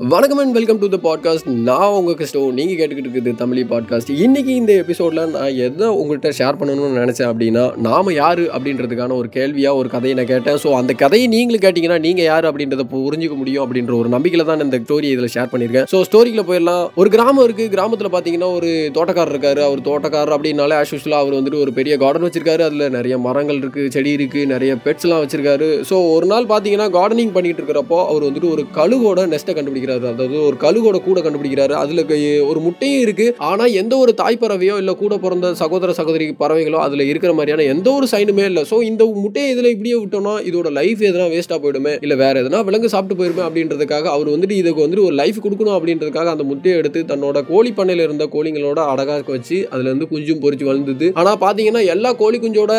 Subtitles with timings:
[0.00, 4.52] வணக்கம் and welcome to the podcast நான் உங்கள் கிறிஸ்டோ நீங்கள் கேட்டுக்கிட்டு இருக்குது தமிழ் பாட்காஸ்ட் இன்றைக்கி
[4.58, 9.88] இந்த எபிசோடில் நான் எதை உங்கள்கிட்ட ஷேர் பண்ணணும்னு நினச்சேன் அப்படின்னா நாம் யார் அப்படின்றதுக்கான ஒரு கேள்வியாக ஒரு
[9.94, 10.58] கதையை நான் கேட்டேன்.
[10.64, 14.80] ஸோ அந்த கதையை நீங்களும் கேட்டிங்கன்னா நீங்கள் யார் அப்படின்றத புரிஞ்சிக்க முடியும் அப்படின்ற ஒரு நம்பிக்கையில் தான் இந்த
[14.84, 15.88] ஸ்டோரி இதில் ஷேர் பண்ணியிருக்கேன்.
[15.94, 16.84] ஸோ ஸ்டோரியில் போயிடலாம்.
[17.00, 18.70] ஒரு கிராமம் இருக்குது கிராமத்தில் பார்த்தீங்கன்னா ஒரு
[19.00, 19.62] தோட்டக்காரர் இருக்கார்.
[19.68, 22.64] அவர் தோட்டக்காரர் அப்படின்னாலே ஆஷுஷலாக அவர் வந்துட்டு ஒரு பெரிய கார்டன் வச்சிருக்காரு.
[22.68, 25.70] அதில் நிறைய மரங்கள் இருக்குது செடி இருக்குது நிறைய பெட்ஸ்லாம் வச்சிருக்காரு.
[25.90, 29.86] ஸோ ஒரு நாள் பார்த்தீங்கன்னா கார்டனிங் பண்ணிகிட்டு இருக்கிறப்போ அவர் வந்துட்டு ஒரு கழுகோட நெஸ்ட்டை கண்டுபிடிக்கிறார்.
[29.96, 31.74] அதாவது ஒரு கழுகோட கூட கண்டுபிடிக்கிறாரு.
[31.82, 32.04] அதுல
[32.50, 33.26] ஒரு முட்டையும் இருக்கு.
[33.50, 37.88] ஆனா எந்த ஒரு தாய் பறவையோ இல்ல கூட பிறந்த சகோதர சகோதரி பறவைகளோ அதுல இருக்கிற மாதிரியான எந்த
[37.92, 38.62] ஒரு சைனுமே இல்ல.
[38.70, 41.94] சோ இந்த முட்டையை இதுல இப்படியே விட்டோம்னா இதோட லைஃப் எதனா வேஸ்டா போயிடுமே?
[42.06, 46.34] இல்ல வேற எதனா விலங்கு சாப்பிட்டு போயிருமே அப்படின்றதுக்காக அவர் வந்துட்டு இதுக்கு வந்துட்டு ஒரு லைஃப் கொடுக்கணும் அப்படின்றதுக்காக
[46.34, 51.06] அந்த முட்டையை எடுத்து தன்னோட கோழி பண்ணையில இருந்த கோழிங்களோட அடகாக்க வச்சு அதுல இருந்து குஞ்சும் பொறிச்சு வளர்ந்தது.
[51.20, 52.72] ஆனா பாத்தீங்கன்னா எல்லா கோழி குஞ்சோட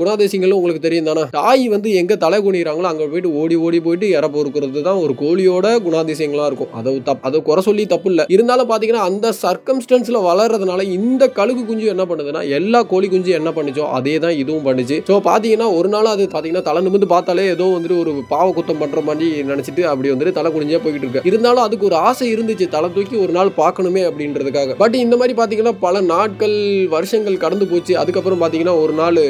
[0.00, 1.22] குணாதேசியங்களும் குணாதிசயங்களும் உங்களுக்கு தெரியும் தானே?
[1.38, 5.66] தாய் வந்து எங்க தலை குனிறாங்களோ அங்க போயிட்டு ஓடி ஓடி போயிட்டு இறப்பு இருக்கிறது தான் ஒரு கோழியோட
[5.86, 6.72] குணாதிசயங்களா இருக்கும்.
[6.80, 11.86] அதை தப் அதை குறை சொல்லி தப்பு இல்லை இருந்தாலும் பார்த்தீங்கன்னா அந்த சர்க்கம்ஸ்டன்ஸில் வளர்றதுனால இந்த கழுகு குஞ்சு
[11.94, 14.98] என்ன பண்ணுதுன்னா எல்லா கோழி குஞ்சு என்ன பண்ணுச்சோ அதே தான் இதுவும் பண்ணுச்சு.
[15.10, 19.02] ஸோ பார்த்தீங்கன்னா ஒரு நாள் அது பார்த்தீங்கன்னா தலை நிமிந்து பார்த்தாலே ஏதோ வந்துட்டு ஒரு பாவ குத்தம் பண்ணுற
[19.08, 21.24] மாதிரி நினச்சிட்டு அப்படி வந்துட்டு தலை குனிஞ்சே போய்கிட்டு இருக்கு.
[21.30, 24.76] இருந்தாலும் அதுக்கு ஒரு ஆசை இருந்துச்சு தலை தூக்கி ஒரு நாள் பார்க்கணுமே அப்படின்றதுக்காக.
[24.82, 26.56] பட் இந்த மாதிரி பார்த்தீங்கன்னா பல நாட்கள்
[26.96, 27.94] வருஷங்கள் கடந்து போச்சு.
[28.02, 29.20] அதுக்கப்புறம் பார்த்தீங்கன்னா ஒரு நாள்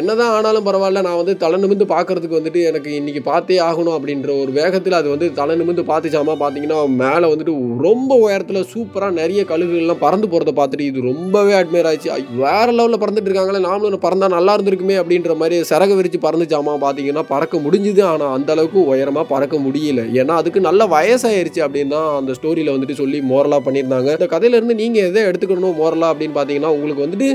[0.00, 4.52] என்னதான் ஆனாலும் பரவாயில்ல நான் வந்து தலை நிமிந்து பார்க்கறதுக்கு வந்துட்டு எனக்கு இன்னைக்கு பார்த்தே ஆகணும் அப்படின்ற ஒரு
[4.60, 7.54] வேகத்தில் அது வந்து தலை நிமிந்து பார்த்துச்சாமா பார்த்தீங்கன்னா பார்த்தீங்கன்னா மேலே வந்துட்டு
[7.86, 12.10] ரொம்ப உயரத்தில் சூப்பராக நிறைய கழுகுகள்லாம் பறந்து போகிறத பார்த்துட்டு இது ரொம்பவே அட்மையர் ஆயிடுச்சு.
[12.42, 17.60] வேறு லெவலில் பறந்துட்டு இருக்காங்களே நாமளும் பறந்தால் நல்லா இருந்திருக்குமே அப்படின்ற மாதிரி சிறக விரிச்சு பறந்துச்சாமா பார்த்தீங்கன்னா பறக்க
[17.66, 18.02] முடிஞ்சுது.
[18.12, 20.02] ஆனால் அந்த அளவுக்கு உயரமாக பறக்க முடியல.
[20.20, 24.10] ஏன்னா அதுக்கு நல்ல வயசாயிருச்சு அப்படின்னு தான் அந்த ஸ்டோரியில் வந்துட்டு சொல்லி மோரலாக பண்ணியிருந்தாங்க.
[24.18, 27.28] இந்த கதையிலேருந்து நீங்கள் எதை எடுத்துக்கணும் மோரலாக அப்படின்னு பார்த்தீங்கன்னா உங்களுக்கு வந்துட்டு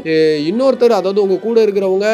[0.49, 2.07] இன்னொருத்தர் அதாவது உங்கள் கூட இருக்கிறவங்க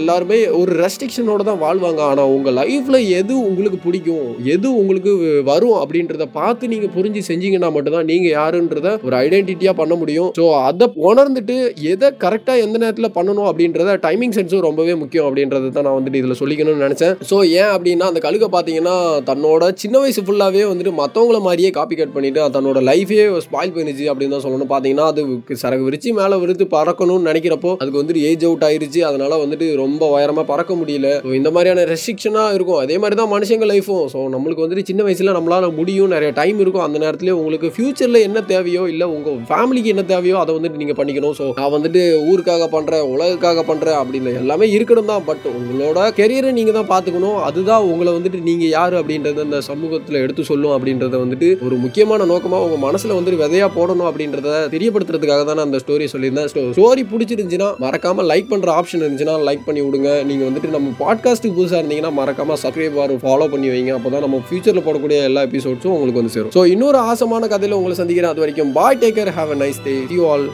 [0.00, 2.00] எல்லாருமே ஒரு ரெஸ்ட்ரிக்ஷனோட தான் வாழ்வாங்க.
[2.10, 5.12] ஆனால் உங்கள் லைஃப்பில் எது உங்களுக்கு பிடிக்கும் எது உங்களுக்கு
[5.50, 10.30] வரும் அப்படின்றத பார்த்து நீங்கள் புரிஞ்சு செஞ்சீங்கன்னா மட்டும்தான் நீங்கள் யாருன்றத ஒரு ஐடென்டிட்டியாக பண்ண முடியும்.
[10.38, 11.56] ஸோ அதை உணர்ந்துட்டு
[11.92, 16.38] எதை கரெக்டாக எந்த நேரத்தில் பண்ணணும் அப்படின்றத டைமிங் சென்ஸும் ரொம்பவே முக்கியம் அப்படின்றத தான் நான் வந்துட்டு இதில்
[16.42, 17.14] சொல்லிக்கணும்னு நினச்சேன்.
[17.30, 18.96] ஸோ ஏன் அப்படின்னா அந்த கழுகை பார்த்தீங்கன்னா
[19.30, 24.34] தன்னோட சின்ன வயசு ஃபுல்லாகவே வந்துட்டு மற்றவங்கள மாதிரியே காப்பி கட் பண்ணிட்டு தன்னோட லைஃபே ஸ்பாயில் பண்ணிச்சு அப்படின்னு
[24.36, 24.70] தான் சொல்லணும்.
[24.74, 29.00] பார்த்தீங்கன்னா அது சரகு விரிச்சு மேலே விருத்து பறக்கணும்னு நினைக்கிறப்போ அதுக்கு வந்துட்டு ஏஜ் அவுட் ஆயிருச்சு.
[29.10, 31.08] அதனால வந்துட்டு ரொம்ப உயரமாக பறக்க முடியல.
[31.40, 32.80] இந்த மாதிரியான ரெஸ்ட்ரிக்ஷனாக இருக்கும்.
[32.84, 36.84] அதே மாதிரி தான் மனுஷங்க லைஃபும் ஸோ நம்மளுக்கு வந்துட்டு சின்ன வயசில் நம்மளால் முடியும் நிறைய டைம் இருக்கும்
[36.86, 41.34] அந்த நேரத்துலேயே உங்களுக்கு ஃபியூச்சரில் என்ன தேவையோ இல்லை உங்கள் ஃபேமிலிக்கு என்ன தேவையோ அதை வந்துட்டு நீங்கள் பண்ணிக்கணும்.
[41.38, 45.24] ஸோ நான் வந்துட்டு ஊருக்காக பண்ணுறேன் உலகுக்காக பண்ணுறேன் அப்படின்னு எல்லாமே இருக்கணும் தான்.
[45.30, 47.38] பட் உங்களோட கெரியரை நீங்கள் தான் பார்த்துக்கணும்.
[47.48, 52.66] அதுதான் உங்களை வந்துட்டு நீங்கள் யார் அப்படின்றத இந்த சமூகத்தில் எடுத்து சொல்லும் அப்படின்றத வந்துட்டு ஒரு முக்கியமான நோக்கமாக
[52.68, 56.48] உங்கள் மனசில் வந்துட்டு விதையாக போடணும் அப்படின்றத தெரியப்படுத்துறதுக்காக தான் நான் அந்த ஸ்டோரி சொல்லியிருந்தேன்.
[56.76, 60.10] ஸ்டோரி பிடிச்சிருந்துச்சுன்னா மறக்காமல் லைக் பண்ணுற ஆப்ஷன் இருந்துச்சுன்னா லைக் பண்ணி விடுங்க.
[60.30, 63.92] நீங்கள் வந்துட்டு நம்ம பாட்காஸ்ட்டுக்கு புதுசாக இருந்தீங்கன்னா மறக்காமல் சப்ஸ்கிரைப் ஆர் ஃபாலோ பண்ணி வைங்க.
[63.98, 66.52] அப்போ தான் நம்ம ஃபியூச்சரில் போடக்கூடிய எல்லா எபிசோட்ஸும் உங்களுக்கு வந்து சேரும்.
[66.56, 68.32] ஸோ இன்னொரு ஆசமான கதையில் உங்களை சந்திக்கிறேன்.
[68.32, 70.46] அது வரைக்கும் bye take care have a nice day you all